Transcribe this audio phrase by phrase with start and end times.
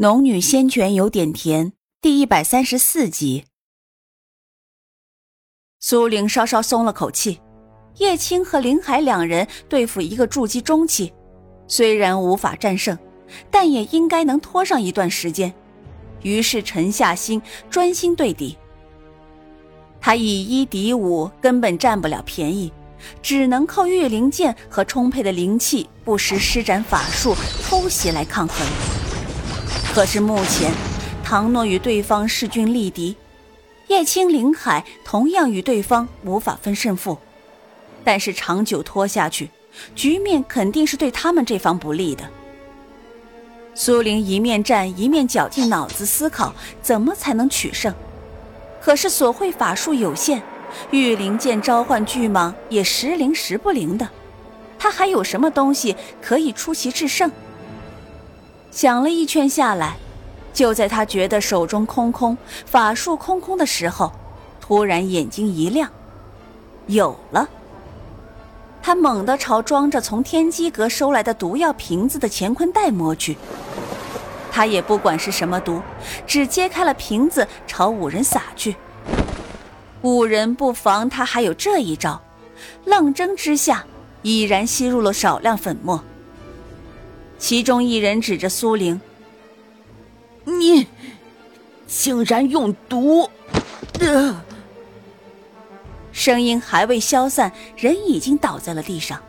[0.00, 3.46] 农女仙泉有点甜，第一百三十四集。
[5.80, 7.40] 苏玲稍稍松了口气，
[7.96, 11.12] 叶青和林海两人对付一个筑基中期，
[11.66, 12.96] 虽然无法战胜，
[13.50, 15.52] 但也应该能拖上一段时间。
[16.22, 18.56] 于是沉下心，专心对敌。
[20.00, 22.72] 他以一敌五，根本占不了便宜，
[23.20, 27.34] 只能靠御灵剑和充沛的灵气，不时施展法术
[27.64, 28.64] 偷袭来抗衡。
[29.94, 30.72] 可是目前，
[31.24, 33.16] 唐诺与对方势均力敌，
[33.88, 37.18] 叶青、林海同样与对方无法分胜负。
[38.04, 39.50] 但是长久拖下去，
[39.96, 42.24] 局面肯定是对他们这方不利的。
[43.74, 47.92] 苏玲一面战一面绞尽脑子思考怎么才能取胜，
[48.80, 50.40] 可是所会法术有限，
[50.92, 54.08] 御灵剑召唤巨蟒也时灵时不灵的，
[54.78, 57.30] 他还有什么东西可以出奇制胜？
[58.70, 59.96] 想了一圈下来，
[60.52, 62.36] 就在他觉得手中空空、
[62.66, 64.12] 法术空空的时候，
[64.60, 65.90] 突然眼睛一亮，
[66.86, 67.48] 有了。
[68.82, 73.36] 他猛地朝装着从天机阁收来的毒药瓶子的乾坤袋摸去。
[74.50, 75.82] 他也不管是什么毒，
[76.26, 78.76] 只揭开了瓶子朝五人撒去。
[80.02, 82.20] 五人不防他还有这一招，
[82.84, 83.84] 愣怔之下，
[84.22, 86.02] 已然吸入了少量粉末。
[87.38, 89.00] 其中一人指着苏玲
[90.44, 90.86] ：“你
[91.86, 93.30] 竟然用毒！”
[94.00, 94.42] 呃，
[96.12, 99.20] 声音还未消散，人已经倒在了地上。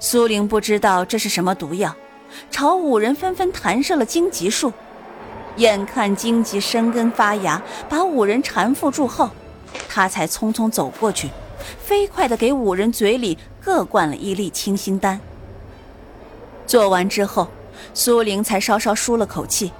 [0.00, 1.94] 苏玲不知道这是什么毒药，
[2.50, 4.72] 朝五人纷纷弹射了荆棘术。
[5.56, 9.30] 眼看荆棘生根发芽，把五人缠缚住后，
[9.88, 11.30] 他才匆匆走过去，
[11.78, 15.20] 飞快的给五人嘴里各灌了一粒清心丹。
[16.66, 17.48] 做完之后，
[17.92, 19.72] 苏玲才稍稍舒了口气。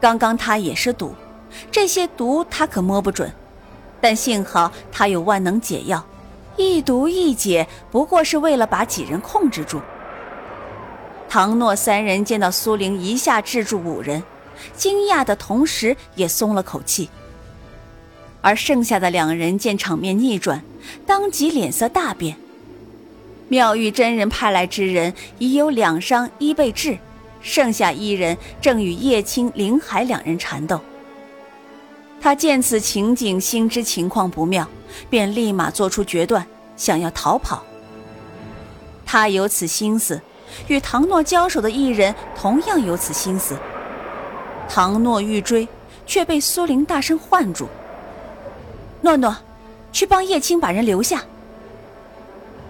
[0.00, 1.14] 刚刚她也是毒，
[1.70, 3.32] 这些毒她可摸不准，
[4.00, 6.04] 但幸好她有万能解药，
[6.56, 9.80] 一毒一解，不过是为了把几人控制住。
[11.28, 14.22] 唐诺三人见到苏玲一下制住五人，
[14.76, 17.10] 惊讶的同时也松了口气。
[18.42, 20.62] 而剩下的两人见场面逆转，
[21.04, 22.36] 当即脸色大变。
[23.48, 26.98] 妙玉真人派来之人已有两伤一被治，
[27.40, 30.80] 剩下一人正与叶青、林海两人缠斗。
[32.20, 34.68] 他见此情景，心知情况不妙，
[35.08, 36.44] 便立马做出决断，
[36.76, 37.62] 想要逃跑。
[39.04, 40.20] 他有此心思，
[40.66, 43.56] 与唐诺交手的一人同样有此心思。
[44.68, 45.68] 唐诺欲追，
[46.04, 47.68] 却被苏玲大声唤住
[49.02, 49.36] ：“诺诺，
[49.92, 51.22] 去帮叶青把人留下。”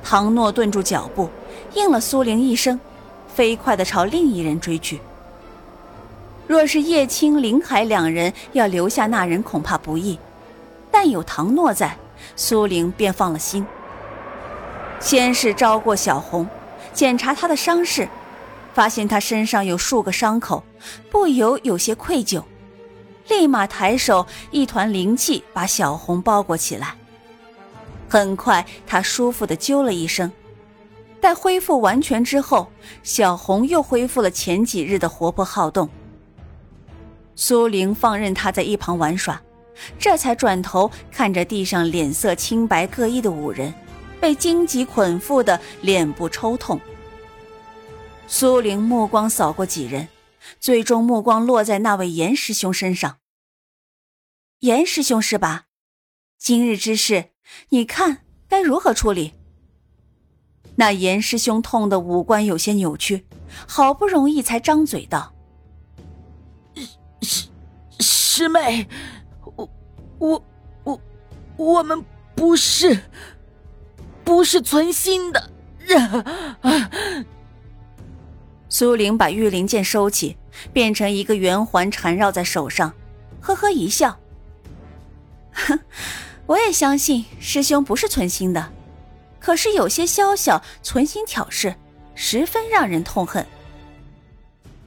[0.08, 1.28] 唐诺顿住脚步，
[1.74, 2.78] 应了苏玲一声，
[3.26, 5.00] 飞快地朝另一人追去。
[6.46, 10.16] 若是叶青、林海两人要留下那人，恐怕不易，
[10.92, 11.96] 但有唐诺在，
[12.36, 13.66] 苏玲便放了心。
[15.00, 16.48] 先是招过小红，
[16.92, 18.08] 检查他的伤势，
[18.74, 20.62] 发现他身上有数个伤口，
[21.10, 22.44] 不由有些愧疚，
[23.26, 26.94] 立马抬手，一团灵气把小红包裹起来。
[28.08, 30.30] 很快，他舒服的啾了一声。
[31.20, 32.70] 待恢复完全之后，
[33.02, 35.88] 小红又恢复了前几日的活泼好动。
[37.34, 39.42] 苏玲放任他在一旁玩耍，
[39.98, 43.74] 这才转头看着地上脸色青白各异的五人，
[44.20, 46.80] 被荆棘捆缚的脸部抽痛。
[48.28, 50.08] 苏玲目光扫过几人，
[50.60, 53.18] 最终目光落在那位严师兄身上。
[54.60, 55.64] 严师兄是吧？
[56.38, 57.35] 今日之事。
[57.70, 58.18] 你看
[58.48, 59.34] 该如何处理？
[60.78, 63.24] 那严师兄痛的五官有些扭曲，
[63.66, 65.34] 好不容易才张嘴道
[67.22, 67.48] ：“师
[67.98, 68.86] 师妹，
[69.56, 69.70] 我
[70.18, 70.44] 我
[70.84, 71.00] 我
[71.56, 72.04] 我们
[72.34, 73.00] 不是
[74.22, 75.50] 不是存心的。”
[78.68, 80.36] 苏玲把玉灵剑收起，
[80.74, 82.92] 变成一个圆环缠绕在手上，
[83.40, 84.20] 呵呵一笑，
[85.52, 85.80] 哼。
[86.46, 88.72] 我也相信师兄不是存心的，
[89.40, 91.74] 可是有些宵小存心挑事，
[92.14, 93.44] 十分让人痛恨。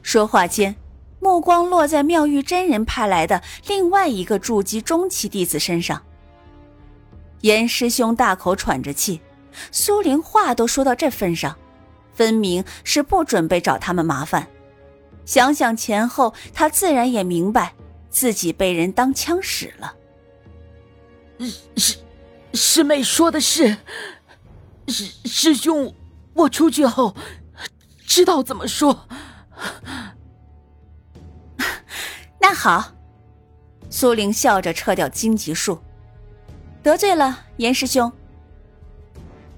[0.01, 0.75] 说话间，
[1.19, 6.01] 目光落在妙玉真人派来的另外一个筑基中期弟子身上。
[7.41, 9.19] 严师兄大口喘着气，
[9.71, 11.57] 苏玲话都说到这份上，
[12.13, 14.47] 分明是不准备找他们麻烦。
[15.25, 17.73] 想想前后，他自然也明白
[18.09, 19.93] 自己被人当枪使了。
[21.77, 21.97] 师
[22.53, 23.77] 师妹说的是，
[24.87, 25.95] 师师兄，
[26.33, 27.15] 我出去后
[28.05, 29.07] 知道怎么说。
[32.39, 32.93] 那好。
[33.91, 35.81] 苏玲笑着撤掉荆棘树，
[36.83, 38.11] 得罪了严师兄。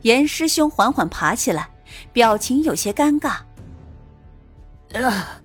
[0.04, 1.70] 严师兄缓缓爬起来，
[2.14, 3.42] 表情有些尴尬。
[4.94, 5.42] 啊，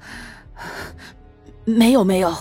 [1.64, 2.32] 没有没有，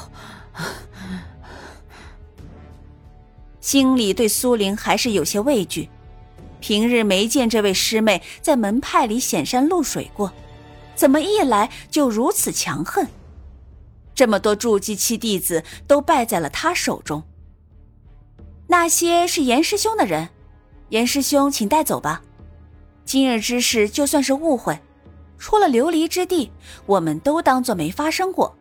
[3.66, 5.90] 心里对苏玲还是有些畏惧。
[6.60, 10.32] 平日没见这位师妹在门派里显山露水过，
[10.94, 13.08] 怎么一来就如此强横？
[14.14, 17.24] 这么多筑基期弟子都败在了他手中。
[18.68, 20.30] 那些是严师兄的人，
[20.90, 22.22] 严师兄请带走吧。
[23.04, 24.80] 今日之事就算是误会，
[25.40, 26.52] 出了琉璃之地，
[26.86, 28.56] 我们都当做没发生过。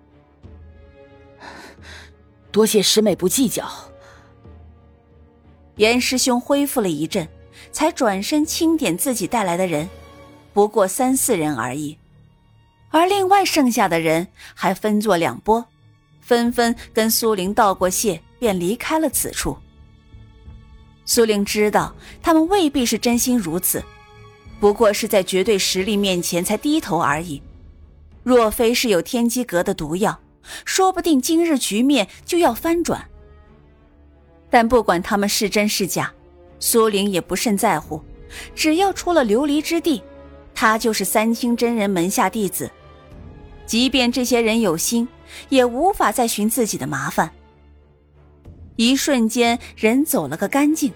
[2.50, 3.70] 多谢师妹不计较。
[5.76, 7.29] 严师兄恢复了一阵。
[7.73, 9.88] 才转身清点自己带来的人，
[10.53, 11.97] 不过三四人而已，
[12.91, 15.65] 而另外剩下的人还分作两拨，
[16.21, 19.56] 纷纷跟苏玲道过谢，便离开了此处。
[21.05, 23.82] 苏玲知道他们未必是真心如此，
[24.61, 27.41] 不过是在绝对实力面前才低头而已。
[28.23, 30.21] 若非是有天机阁的毒药，
[30.65, 33.09] 说不定今日局面就要翻转。
[34.54, 36.14] 但不管他们是真是假。
[36.60, 38.00] 苏玲也不甚在乎，
[38.54, 40.00] 只要出了琉璃之地，
[40.54, 42.70] 他就是三清真人门下弟子。
[43.66, 45.08] 即便这些人有心，
[45.48, 47.32] 也无法再寻自己的麻烦。
[48.76, 50.92] 一瞬间，人走了个干净，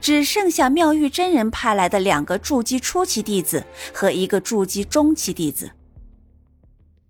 [0.00, 3.62] 只剩下妙玉真人派来的两个筑基初期弟子
[3.92, 5.70] 和一个筑基中期弟子。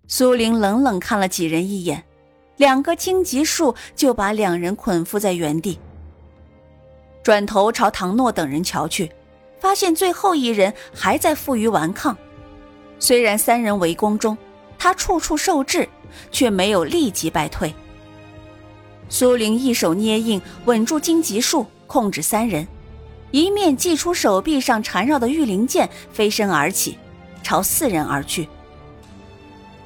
[0.09, 2.03] 苏玲冷冷看了几人一眼，
[2.59, 5.79] 两个荆棘树就把两人捆缚在原地。
[7.23, 9.09] 转头朝唐诺等人瞧去，
[9.61, 12.15] 发现最后一人还在负隅顽抗。
[12.99, 14.37] 虽然三人围攻中，
[14.77, 15.87] 他处处受制，
[16.31, 17.73] 却没有立即败退。
[19.07, 22.67] 苏玲一手捏印，稳住荆棘树，控制三人，
[23.31, 26.97] 一面祭出手臂上缠绕的玉灵剑，飞身而起，
[27.41, 28.49] 朝四人而去。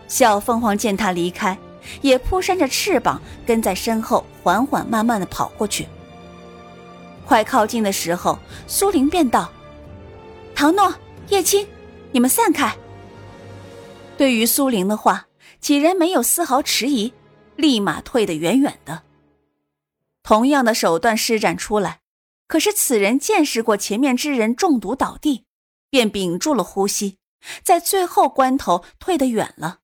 [0.08, 1.56] 小凤凰见他离开，
[2.02, 5.88] 也扑扇着翅膀，跟在身后，缓缓慢慢的跑过去。
[7.26, 8.38] 快靠近的时候，
[8.68, 9.52] 苏玲便道
[10.54, 10.94] ：“唐诺、
[11.30, 11.68] 叶青，
[12.12, 12.76] 你们散开。”
[14.18, 15.28] 对于苏玲的话，
[15.60, 17.14] 几人没有丝毫迟疑，
[17.56, 19.04] 立马退得远远的。
[20.22, 22.00] 同样的手段施展出来，
[22.48, 25.46] 可是此人见识过前面之人中毒倒地，
[25.90, 27.18] 便屏住了呼吸，
[27.64, 29.80] 在最后关头退得远了。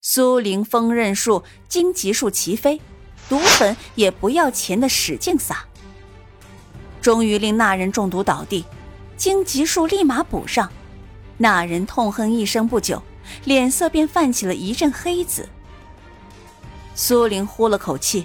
[0.00, 2.80] 苏玲锋刃术、荆棘术齐飞，
[3.28, 5.64] 毒粉也不要钱的使劲撒。
[7.00, 8.64] 终于令那人中毒倒地，
[9.16, 10.70] 荆棘树立马补上。
[11.36, 13.02] 那人痛哼一声，不久，
[13.44, 15.48] 脸色便泛起了一阵黑紫。
[16.94, 18.24] 苏玲呼了口气，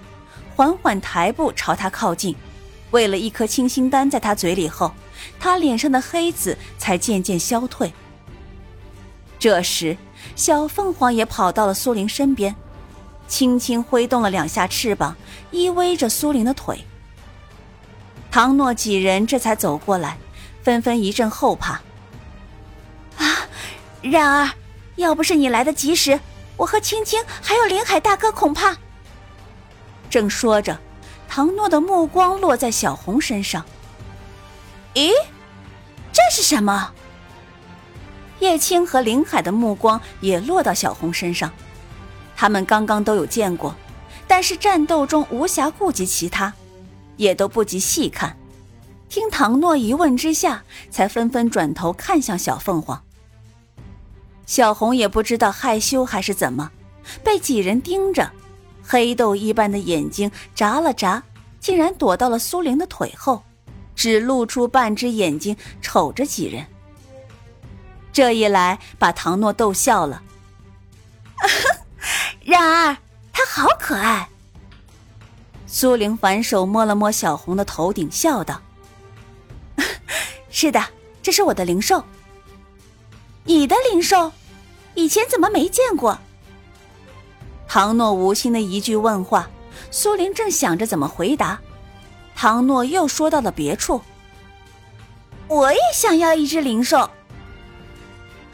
[0.56, 2.36] 缓缓抬步朝他靠近，
[2.92, 4.92] 喂了一颗清心丹在他嘴里后，
[5.40, 7.92] 他脸上的黑紫才渐渐消退。
[9.38, 9.98] 这时，
[10.36, 12.56] 小凤凰也跑到了苏玲身边，
[13.28, 15.16] 轻轻挥动了两下翅膀，
[15.52, 16.84] 依偎着苏玲的腿。
[18.32, 20.18] 唐诺几人这才走过来，
[20.64, 21.74] 纷纷一阵后怕。
[23.18, 23.48] 啊！
[24.02, 24.50] 然而，
[24.96, 26.20] 要不是你来得及时，
[26.58, 28.76] 我和青青还有林海大哥恐怕……
[30.10, 30.80] 正说着，
[31.28, 33.64] 唐诺的目光落在小红身上。
[34.96, 35.12] 咦，
[36.12, 36.92] 这是什么？
[38.40, 41.52] 叶青和林海的目光也落到小红身上。
[42.36, 43.76] 他们刚刚都有见过，
[44.28, 46.54] 但是战斗中无暇顾及其他。
[47.16, 48.36] 也都不及细看，
[49.08, 53.00] 听唐诺一问之下，才纷纷转头看向小凤凰。
[54.48, 56.72] 小红也不知道害羞还是怎么，
[57.24, 58.32] 被几人盯着，
[58.82, 61.24] 黑豆一般的眼睛眨了眨，
[61.60, 63.44] 竟然躲到了苏玲的腿后，
[63.96, 66.66] 只露出半只眼睛瞅着几人。
[68.14, 70.22] 这一来，把唐诺逗笑了。
[72.46, 72.96] 然而，
[73.34, 74.30] 他好可爱。
[75.66, 78.62] 苏玲反手摸了摸小红的头顶，笑道
[80.52, 80.82] ：“是的，
[81.24, 82.06] 这是我的灵兽。
[83.46, 84.32] 你的灵兽，
[84.94, 86.18] 以前怎么没见过？”
[87.68, 89.50] 唐诺无心的一句问话，
[89.90, 91.60] 苏玲正想着怎么回答，
[92.36, 94.00] 唐诺又说到了别处
[95.50, 97.10] ：“我也想要一只灵兽。”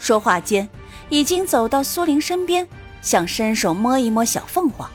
[0.10, 0.68] 说话间，
[1.10, 2.68] 已经走到苏玲身边，
[3.00, 4.90] 想伸手摸一摸小凤凰。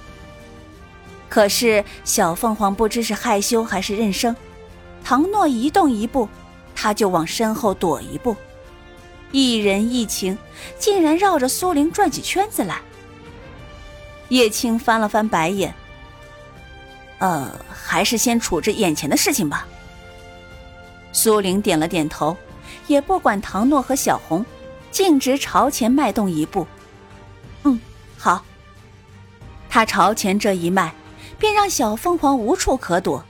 [1.29, 4.35] 可是小凤凰不知是害羞还是认生，
[5.05, 6.29] 唐诺一动一步，
[6.75, 8.35] 他就往身后躲一步，
[9.31, 10.37] 一人一情，
[10.81, 12.83] 竟然绕着苏玲转起圈子来。
[14.31, 15.73] 叶青翻了翻白眼，
[17.19, 19.65] 呃，还是先处置眼前的事情吧。
[21.13, 22.37] 苏玲点了点头，
[22.89, 24.45] 也不管唐诺和小红，
[24.95, 26.65] 径直朝前迈动一步。
[27.65, 27.81] 嗯，
[28.17, 28.45] 好。
[29.69, 30.95] 他朝前这一迈，
[31.37, 33.25] 便让小凤凰无处可躲。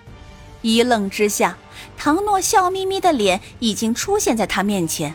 [0.61, 1.57] 一愣之下，
[1.97, 5.15] 唐诺笑眯眯的脸已经出现在他面前。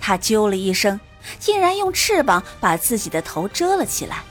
[0.00, 0.98] 他啾了一声，
[1.38, 4.22] 竟然用翅膀把自己的头遮了起来。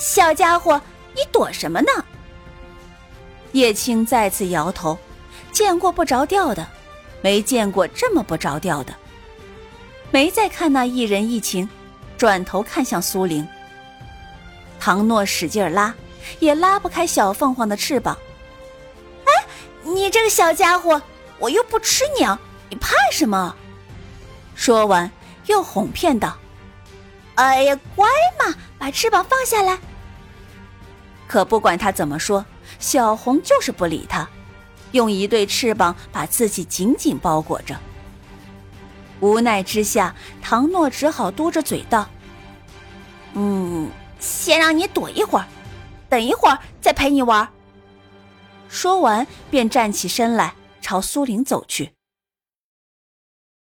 [0.00, 0.82] 小家伙，
[1.14, 2.04] 你躲什么呢？
[3.52, 4.98] 叶青再次摇头。
[5.52, 6.66] 见过不着调的，
[7.22, 8.92] 没见过这么不着调的。
[10.10, 11.68] 没再看那一人一情，
[12.16, 13.46] 转头看向苏玲。
[14.78, 15.94] 唐诺使劲拉，
[16.38, 18.16] 也拉不开小凤凰的翅膀。
[19.24, 19.46] 哎，
[19.82, 21.00] 你这个小家伙，
[21.38, 22.38] 我又不吃鸟，
[22.70, 23.54] 你怕什么？
[24.54, 25.10] 说完，
[25.46, 26.36] 又哄骗道
[27.34, 28.08] ：“哎呀，乖
[28.38, 29.78] 嘛，把翅膀放下来。”
[31.28, 32.46] 可不管他怎么说，
[32.78, 34.26] 小红就是不理他。
[34.92, 37.76] 用一对翅膀把自己紧紧包裹着。
[39.20, 42.08] 无奈之下，唐诺只好嘟着嘴道
[43.34, 45.46] ：“嗯，先让你躲一会儿，
[46.08, 47.48] 等一会儿再陪你玩。”
[48.68, 51.95] 说完，便站起身来，朝苏玲走去。